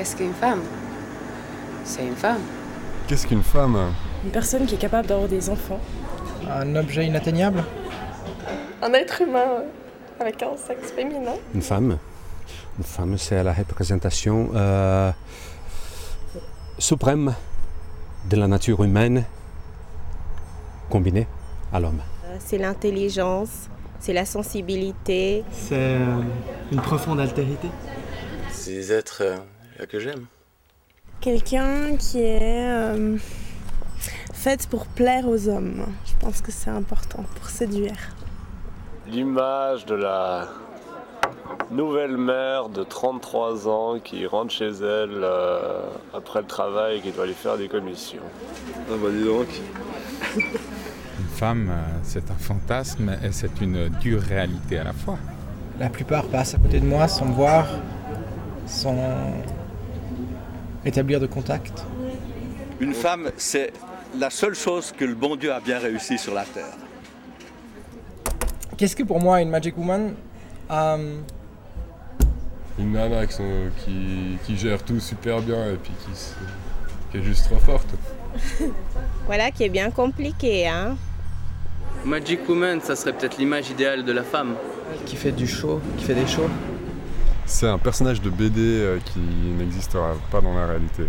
Qu'est-ce 0.00 0.16
qu'une 0.16 0.32
femme? 0.32 0.62
C'est 1.84 2.06
une 2.06 2.16
femme. 2.16 2.40
Qu'est-ce 3.06 3.26
qu'une 3.26 3.42
femme? 3.42 3.92
Une 4.24 4.30
personne 4.30 4.64
qui 4.64 4.76
est 4.76 4.78
capable 4.78 5.06
d'avoir 5.06 5.28
des 5.28 5.50
enfants. 5.50 5.78
Un 6.48 6.74
objet 6.74 7.04
inatteignable? 7.04 7.62
Un 8.80 8.94
être 8.94 9.20
humain 9.20 9.64
avec 10.18 10.42
un 10.42 10.56
sexe 10.56 10.92
féminin. 10.92 11.34
Une 11.54 11.60
femme. 11.60 11.98
Une 12.78 12.84
femme, 12.84 13.18
c'est 13.18 13.44
la 13.44 13.52
représentation 13.52 14.48
euh, 14.54 15.12
suprême 16.78 17.34
de 18.30 18.36
la 18.36 18.48
nature 18.48 18.82
humaine 18.82 19.26
combinée 20.88 21.26
à 21.74 21.78
l'homme. 21.78 22.00
C'est 22.38 22.56
l'intelligence, 22.56 23.68
c'est 23.98 24.14
la 24.14 24.24
sensibilité. 24.24 25.44
C'est 25.52 25.74
euh, 25.74 26.22
une 26.72 26.80
profonde 26.80 27.20
altérité. 27.20 27.68
C'est 28.50 28.72
des 28.72 28.92
êtres 28.92 29.20
euh, 29.20 29.36
que 29.86 29.98
j'aime. 29.98 30.26
Quelqu'un 31.20 31.96
qui 31.96 32.20
est 32.20 32.66
euh, 32.66 33.16
fait 34.32 34.66
pour 34.68 34.86
plaire 34.86 35.28
aux 35.28 35.48
hommes. 35.48 35.84
Je 36.06 36.12
pense 36.18 36.40
que 36.40 36.50
c'est 36.50 36.70
important 36.70 37.24
pour 37.36 37.50
séduire. 37.50 37.98
L'image 39.06 39.84
de 39.84 39.94
la 39.94 40.48
nouvelle 41.70 42.16
mère 42.16 42.68
de 42.68 42.82
33 42.82 43.68
ans 43.68 43.98
qui 44.02 44.26
rentre 44.26 44.52
chez 44.52 44.68
elle 44.68 45.20
euh, 45.22 45.82
après 46.14 46.40
le 46.40 46.46
travail 46.46 46.98
et 46.98 47.00
qui 47.00 47.12
doit 47.12 47.24
aller 47.24 47.34
faire 47.34 47.58
des 47.58 47.68
commissions. 47.68 48.22
Ah 48.90 48.94
bah 49.02 49.08
dis 49.10 49.24
donc. 49.24 49.48
Une 50.36 51.26
femme, 51.36 51.70
euh, 51.70 51.98
c'est 52.02 52.30
un 52.30 52.34
fantasme 52.34 53.14
et 53.22 53.32
c'est 53.32 53.60
une 53.60 53.88
dure 54.00 54.22
réalité 54.22 54.78
à 54.78 54.84
la 54.84 54.92
fois. 54.92 55.18
La 55.78 55.90
plupart 55.90 56.24
passent 56.24 56.54
à 56.54 56.58
côté 56.58 56.80
de 56.80 56.86
moi 56.86 57.08
sans 57.08 57.26
me 57.26 57.34
voir, 57.34 57.66
sans 58.66 58.96
établir 60.84 61.20
de 61.20 61.26
contact. 61.26 61.84
Une 62.80 62.94
femme, 62.94 63.30
c'est 63.36 63.72
la 64.18 64.30
seule 64.30 64.54
chose 64.54 64.92
que 64.96 65.04
le 65.04 65.14
bon 65.14 65.36
Dieu 65.36 65.52
a 65.52 65.60
bien 65.60 65.78
réussi 65.78 66.18
sur 66.18 66.34
la 66.34 66.44
terre. 66.44 66.72
Qu'est-ce 68.76 68.96
que 68.96 69.02
pour 69.02 69.20
moi 69.20 69.40
une 69.42 69.50
Magic 69.50 69.76
Woman 69.76 70.14
Euh, 70.70 71.16
Une 72.78 72.92
nana 72.92 73.26
qui, 73.26 73.34
sont- 73.34 73.68
qui, 73.84 74.38
qui 74.46 74.56
gère 74.56 74.82
tout 74.82 75.00
super 75.00 75.40
bien 75.42 75.66
et 75.72 75.76
puis 75.76 75.92
qui, 76.04 76.10
qui 77.10 77.18
est 77.18 77.22
juste 77.22 77.44
trop 77.46 77.58
forte. 77.58 77.88
Voilà 79.26 79.50
qui 79.50 79.64
est 79.64 79.68
bien 79.68 79.90
compliqué, 79.90 80.66
hein. 80.68 80.96
Magic 82.04 82.48
Woman, 82.48 82.80
ça 82.80 82.96
serait 82.96 83.12
peut-être 83.12 83.36
l'image 83.38 83.68
idéale 83.70 84.04
de 84.04 84.12
la 84.12 84.22
femme. 84.22 84.54
Qui 85.04 85.16
fait 85.16 85.32
du 85.32 85.46
show, 85.46 85.80
qui 85.98 86.04
fait 86.04 86.14
des 86.14 86.26
shows. 86.26 86.48
C'est 87.50 87.66
un 87.66 87.78
personnage 87.78 88.22
de 88.22 88.30
BD 88.30 88.60
euh, 88.60 88.98
qui 89.04 89.18
n'existera 89.18 90.14
pas 90.30 90.40
dans 90.40 90.54
la 90.54 90.66
réalité. 90.66 91.02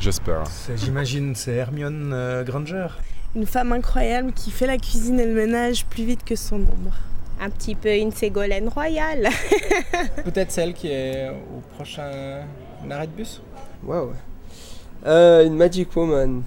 J'espère. 0.00 0.42
J'imagine 0.74 1.36
c'est 1.36 1.54
Hermione 1.54 2.10
euh, 2.12 2.42
Granger. 2.42 2.88
Une 3.36 3.46
femme 3.46 3.72
incroyable 3.72 4.32
qui 4.32 4.50
fait 4.50 4.66
la 4.66 4.76
cuisine 4.76 5.20
et 5.20 5.26
le 5.26 5.32
ménage 5.32 5.86
plus 5.86 6.04
vite 6.04 6.24
que 6.24 6.34
son 6.34 6.56
ombre. 6.56 6.96
Un 7.40 7.50
petit 7.50 7.76
peu 7.76 7.94
une 7.94 8.10
Ségolène 8.10 8.68
royale. 8.68 9.28
Peut-être 10.24 10.50
celle 10.50 10.74
qui 10.74 10.88
est 10.88 11.30
au 11.30 11.60
prochain 11.76 12.42
arrêt 12.90 13.06
de 13.06 13.12
bus 13.12 13.40
Waouh. 13.84 14.12
Euh, 15.06 15.46
une 15.46 15.54
Magic 15.54 15.94
Woman. 15.94 16.42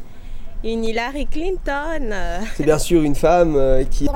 Une 0.65 0.83
Hillary 0.83 1.27
Clinton. 1.27 2.09
C'est 2.55 2.65
bien 2.65 2.77
sûr 2.77 3.01
une 3.03 3.15
femme 3.15 3.55
euh, 3.55 3.85
qui. 3.85 4.09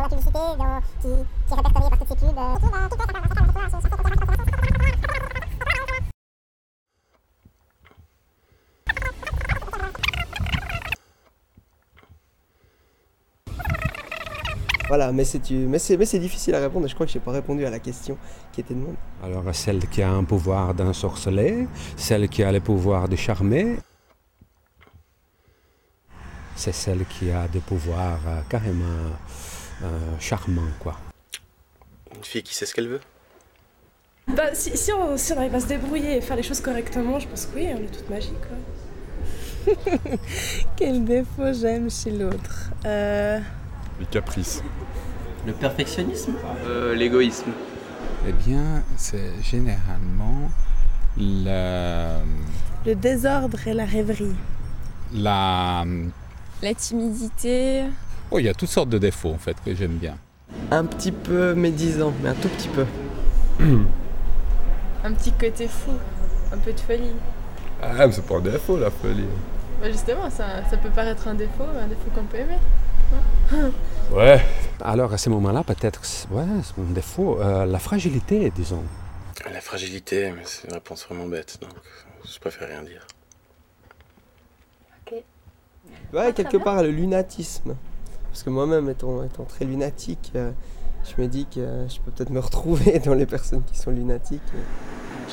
Voilà, 14.92 15.14
mais 15.14 15.24
c'est 15.24 15.50
mais 15.52 15.80
c'est 15.80 15.96
mais 15.96 16.04
c'est 16.06 16.20
difficile 16.20 16.54
à 16.54 16.60
répondre 16.60 16.86
et 16.86 16.90
je 16.90 16.96
crois 16.96 17.06
que 17.06 17.14
j'ai 17.14 17.22
pas 17.22 17.32
répondu 17.32 17.66
à 17.66 17.70
la 17.70 17.80
question 17.80 18.18
qui 18.52 18.60
était 18.60 18.74
demandée. 18.74 18.98
Alors 19.24 19.46
celle 19.56 19.88
qui 19.88 20.02
a 20.02 20.12
un 20.12 20.26
pouvoir 20.26 20.74
d'ensorceler, 20.74 21.66
celle 21.96 22.28
qui 22.28 22.44
a 22.44 22.52
le 22.52 22.60
pouvoir 22.60 23.08
de 23.08 23.16
charmer, 23.16 23.78
c'est 26.58 26.74
celle 26.74 27.06
qui 27.06 27.32
a 27.32 27.48
des 27.48 27.62
pouvoirs 27.62 28.20
euh, 28.28 28.42
carrément 28.50 28.84
euh, 29.82 29.88
charmants, 30.20 30.74
quoi. 30.78 30.98
Une 32.14 32.26
fille 32.26 32.44
qui 32.44 32.54
sait 32.54 32.66
ce 32.66 32.74
qu'elle 32.74 32.90
veut? 32.90 33.02
Bah, 34.28 34.54
si, 34.54 34.76
si, 34.78 34.92
on, 34.92 35.16
si 35.16 35.32
on 35.32 35.38
arrive 35.38 35.56
à 35.56 35.62
se 35.62 35.68
débrouiller 35.68 36.18
et 36.18 36.22
faire 36.22 36.36
les 36.36 36.44
choses 36.44 36.60
correctement, 36.60 37.18
je 37.18 37.30
pense 37.30 37.46
que 37.46 37.56
oui, 37.56 37.68
on 37.74 37.78
est 37.78 37.96
toute 37.98 38.10
magique. 38.10 38.34
Quoi. 39.66 39.74
Quel 40.76 41.06
défaut 41.06 41.54
j'aime 41.54 41.90
chez 41.90 42.12
l'autre 42.12 42.72
Euh, 42.86 43.40
Les 44.02 44.06
caprices. 44.08 44.62
Le 45.48 45.54
perfectionnisme 45.54 46.34
Euh, 46.66 46.94
L'égoïsme. 46.96 47.52
Eh 48.28 48.34
bien, 48.34 48.84
c'est 48.98 49.32
généralement 49.42 50.50
la, 51.18 52.18
Le 52.86 52.96
désordre 52.96 53.58
et 53.68 53.74
la 53.74 53.86
rêverie. 53.86 54.36
la... 55.14 55.86
La 56.64 56.74
timidité. 56.76 57.86
Oh, 58.30 58.38
il 58.38 58.46
y 58.46 58.50
a 58.50 58.54
toutes 58.54 58.70
sortes 58.70 58.90
de 58.90 58.98
défauts 59.00 59.32
en 59.34 59.38
fait 59.40 59.58
que 59.66 59.74
j'aime 59.74 59.98
bien. 59.98 60.16
Un 60.70 60.86
petit 60.86 61.12
peu 61.12 61.56
médisant, 61.56 62.14
mais 62.22 62.30
un 62.30 62.36
tout 62.36 62.50
petit 62.50 62.68
peu. 62.70 62.86
Un 65.04 65.14
petit 65.14 65.32
côté 65.32 65.68
fou. 65.68 65.92
Un 66.54 66.58
peu 66.58 66.72
de 66.74 66.80
folie. 66.80 67.16
Ah, 67.82 68.06
mais 68.06 68.12
c'est 68.12 68.26
pas 68.26 68.36
un 68.38 68.42
défaut 68.42 68.78
la 68.78 68.92
folie. 68.92 69.26
Bah 69.82 69.90
justement, 69.92 70.30
ça, 70.30 70.64
ça 70.70 70.78
peut 70.78 70.90
paraître 70.90 71.28
un 71.28 71.34
défaut, 71.34 71.64
un 71.64 71.88
défaut 71.88 72.10
qu'on 72.14 72.24
peut 72.26 72.38
aimer. 72.38 72.60
Ouais. 74.12 74.42
Alors 74.82 75.14
à 75.14 75.18
ce 75.18 75.30
moment-là, 75.30 75.64
peut-être, 75.64 76.02
ouais, 76.32 76.44
c'est 76.64 76.82
un 76.82 76.94
défaut, 76.94 77.40
euh, 77.40 77.66
la 77.66 77.80
fragilité, 77.80 78.52
disons. 78.54 78.84
La 79.50 79.62
fragilité, 79.62 80.32
mais 80.32 80.42
c'est 80.44 80.68
une 80.68 80.74
réponse 80.74 81.06
vraiment 81.06 81.28
bête, 81.28 81.60
donc 81.62 81.72
je 82.26 82.40
préfère 82.40 82.68
rien 82.68 82.84
dire. 82.84 83.08
Ouais, 86.14 86.34
quelque 86.34 86.58
part 86.58 86.84
le 86.84 86.92
lunatisme. 86.92 87.76
Parce 88.30 88.44
que 88.44 88.50
moi-même, 88.50 88.90
étant, 88.90 89.24
étant 89.24 89.46
très 89.46 89.64
lunatique, 89.66 90.32
euh, 90.36 90.52
je 91.06 91.22
me 91.22 91.28
dis 91.28 91.46
que 91.46 91.60
euh, 91.60 91.88
je 91.88 92.00
peux 92.02 92.12
peut-être 92.12 92.32
me 92.32 92.40
retrouver 92.40 93.00
dans 93.06 93.14
les 93.14 93.26
personnes 93.26 93.64
qui 93.64 93.78
sont 93.78 93.92
lunatiques. 93.92 94.42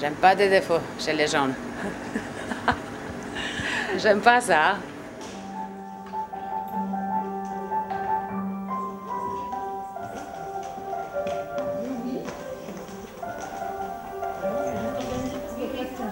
J'aime 0.00 0.14
pas 0.14 0.36
des 0.36 0.48
défauts 0.48 0.80
chez 0.98 1.14
les 1.14 1.26
gens. 1.26 1.48
J'aime 3.98 4.20
pas 4.20 4.40
ça. 4.40 4.76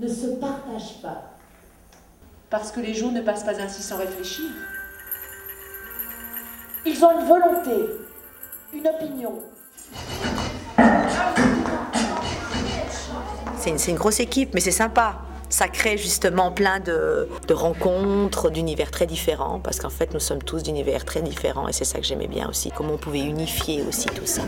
ne 0.00 0.08
se 0.08 0.26
partage 0.26 1.02
pas. 1.02 1.22
Parce 2.48 2.72
que 2.72 2.80
les 2.80 2.94
jours 2.94 3.12
ne 3.12 3.20
passent 3.20 3.44
pas 3.44 3.60
ainsi 3.60 3.82
sans 3.82 3.98
réfléchir. 3.98 4.46
Ils 6.86 7.04
ont 7.04 7.20
une 7.20 7.26
volonté, 7.26 7.90
une 8.72 8.88
opinion. 8.88 9.34
C'est 13.58 13.70
une, 13.70 13.78
c'est 13.78 13.90
une 13.90 13.98
grosse 13.98 14.20
équipe, 14.20 14.54
mais 14.54 14.60
c'est 14.60 14.70
sympa. 14.70 15.18
Ça 15.50 15.68
crée 15.68 15.98
justement 15.98 16.50
plein 16.50 16.80
de, 16.80 17.28
de 17.46 17.54
rencontres 17.54 18.48
d'univers 18.50 18.90
très 18.90 19.06
différents, 19.06 19.60
parce 19.60 19.78
qu'en 19.78 19.90
fait, 19.90 20.14
nous 20.14 20.20
sommes 20.20 20.42
tous 20.42 20.62
d'univers 20.62 21.04
très 21.04 21.20
différents, 21.20 21.68
et 21.68 21.72
c'est 21.72 21.84
ça 21.84 21.98
que 21.98 22.06
j'aimais 22.06 22.28
bien 22.28 22.48
aussi, 22.48 22.70
comment 22.70 22.94
on 22.94 22.98
pouvait 22.98 23.20
unifier 23.20 23.82
aussi 23.82 24.06
tout 24.06 24.26
ça. 24.26 24.42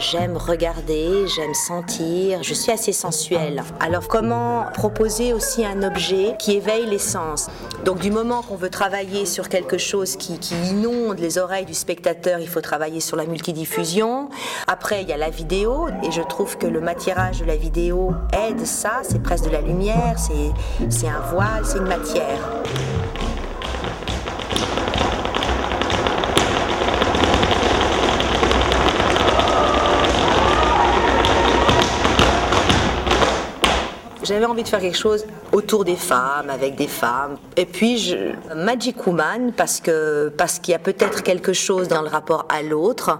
J'aime 0.00 0.36
regarder, 0.36 1.26
j'aime 1.28 1.54
sentir, 1.54 2.42
je 2.42 2.54
suis 2.54 2.72
assez 2.72 2.92
sensuelle. 2.92 3.62
Alors 3.78 4.08
comment 4.08 4.64
proposer 4.74 5.32
aussi 5.32 5.64
un 5.64 5.82
objet 5.82 6.34
qui 6.38 6.52
éveille 6.52 6.86
les 6.86 6.98
sens? 6.98 7.48
Donc 7.84 8.00
du 8.00 8.10
moment 8.10 8.42
qu'on 8.42 8.56
veut 8.56 8.70
travailler 8.70 9.26
sur 9.26 9.48
quelque 9.48 9.78
chose 9.78 10.16
qui, 10.16 10.38
inonde 10.70 11.18
les 11.18 11.38
oreilles 11.38 11.66
du 11.66 11.74
spectateur, 11.74 12.40
il 12.40 12.48
faut 12.48 12.60
travailler 12.60 13.00
sur 13.00 13.16
la 13.16 13.26
multidiffusion. 13.26 14.30
Après, 14.66 15.02
il 15.02 15.08
y 15.08 15.12
a 15.12 15.16
la 15.16 15.30
vidéo, 15.30 15.88
et 16.02 16.10
je 16.10 16.22
trouve 16.22 16.56
que 16.56 16.66
le 16.66 16.80
matirage 16.80 17.40
de 17.40 17.44
la 17.44 17.56
vidéo 17.56 18.12
aide 18.32 18.64
ça, 18.66 19.02
c'est 19.02 19.22
presque 19.22 19.44
de 19.44 19.50
la 19.50 19.60
lumière, 19.60 20.16
c'est 20.88 21.08
un 21.08 21.20
voile, 21.32 21.64
c'est 21.64 21.78
une 21.78 21.88
matière. 21.88 22.38
J'avais 34.30 34.44
envie 34.44 34.62
de 34.62 34.68
faire 34.68 34.78
quelque 34.78 34.96
chose 34.96 35.24
autour 35.50 35.84
des 35.84 35.96
femmes, 35.96 36.50
avec 36.50 36.76
des 36.76 36.86
femmes. 36.86 37.36
Et 37.56 37.66
puis, 37.66 38.14
Magic 38.54 39.04
Woman, 39.04 39.52
parce 39.56 39.80
que 39.80 40.28
parce 40.28 40.60
qu'il 40.60 40.70
y 40.70 40.74
a 40.76 40.78
peut-être 40.78 41.24
quelque 41.24 41.52
chose 41.52 41.88
dans 41.88 42.00
le 42.00 42.06
rapport 42.06 42.46
à 42.48 42.62
l'autre, 42.62 43.18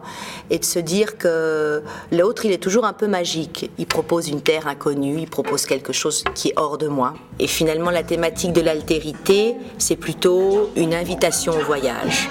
et 0.51 0.61
de 0.61 0.65
se 0.65 0.79
dire 0.79 1.19
que 1.19 1.83
l'autre, 2.13 2.45
il 2.47 2.53
est 2.53 2.63
toujours 2.63 2.85
un 2.85 2.93
peu 2.93 3.09
magique. 3.09 3.73
Il 3.77 3.87
propose 3.89 4.29
une 4.29 4.41
terre 4.41 4.69
inconnue, 4.69 5.19
il 5.19 5.29
propose 5.29 5.67
quelque 5.67 5.93
chose 5.93 6.23
qui 6.37 6.51
est 6.51 6.55
hors 6.55 6.79
de 6.79 6.87
moi. 6.87 7.15
Et 7.41 7.49
finalement, 7.49 7.91
la 7.91 8.05
thématique 8.05 8.53
de 8.53 8.61
l'altérité, 8.61 9.57
c'est 9.79 9.97
plutôt 9.97 10.71
une 10.77 10.95
invitation 10.95 11.55
au 11.55 11.65
voyage. 11.65 12.31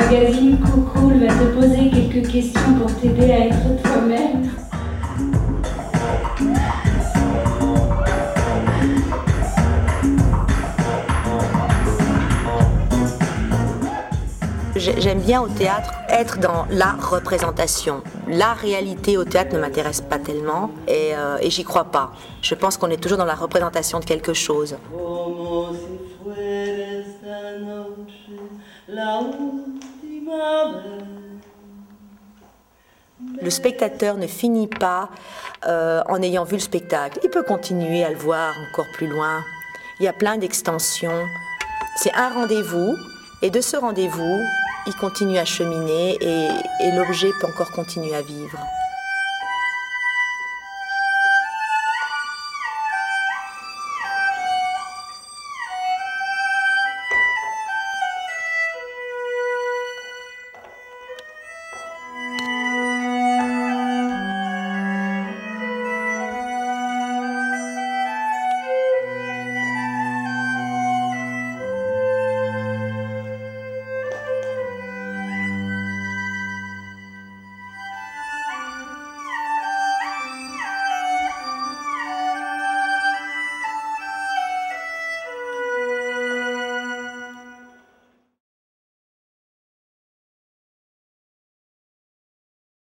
Magazine 0.00 0.58
Cool 0.94 1.18
va 1.20 1.26
te 1.28 1.44
poser 1.54 1.90
quelques 1.90 2.28
questions 2.30 2.74
pour 2.78 2.94
t'aider 3.00 3.30
à 3.32 3.46
être 3.46 3.82
toi-même. 3.82 4.50
J'ai- 14.76 15.00
J'aime 15.00 15.20
bien 15.20 15.42
au 15.42 15.48
théâtre 15.48 15.90
être 16.08 16.38
dans 16.38 16.64
la 16.70 16.92
représentation. 16.92 18.02
La 18.28 18.54
réalité 18.54 19.16
au 19.18 19.24
théâtre 19.24 19.54
ne 19.54 19.60
m'intéresse 19.60 20.00
pas 20.00 20.18
tellement 20.18 20.70
et, 20.86 21.10
euh, 21.14 21.38
et 21.40 21.50
j'y 21.50 21.64
crois 21.64 21.84
pas. 21.84 22.12
Je 22.40 22.54
pense 22.54 22.76
qu'on 22.76 22.88
est 22.88 22.96
toujours 23.02 23.18
dans 23.18 23.24
la 23.24 23.34
représentation 23.34 23.98
de 23.98 24.04
quelque 24.04 24.32
chose. 24.32 24.76
Como 24.92 25.72
si 25.74 25.98
fuera 26.22 26.40
esta 26.40 27.58
noche 27.58 28.30
la 28.88 29.18
última 29.18 29.62
vez. 29.74 29.79
Le 33.42 33.50
spectateur 33.50 34.16
ne 34.16 34.26
finit 34.26 34.66
pas 34.66 35.10
euh, 35.66 36.02
en 36.08 36.22
ayant 36.22 36.44
vu 36.44 36.54
le 36.54 36.60
spectacle. 36.60 37.18
Il 37.22 37.30
peut 37.30 37.42
continuer 37.42 38.04
à 38.04 38.10
le 38.10 38.16
voir 38.16 38.54
encore 38.70 38.86
plus 38.94 39.06
loin. 39.06 39.42
Il 39.98 40.04
y 40.04 40.08
a 40.08 40.12
plein 40.12 40.38
d'extensions. 40.38 41.26
C'est 41.96 42.14
un 42.14 42.30
rendez-vous 42.30 42.96
et 43.42 43.50
de 43.50 43.60
ce 43.60 43.76
rendez-vous, 43.76 44.40
il 44.86 44.94
continue 44.94 45.38
à 45.38 45.44
cheminer 45.44 46.16
et, 46.20 46.48
et 46.84 46.92
l'objet 46.92 47.30
peut 47.40 47.46
encore 47.46 47.70
continuer 47.72 48.14
à 48.14 48.22
vivre. 48.22 48.58